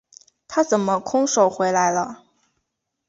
[0.47, 2.23] 他怎么空手回来了？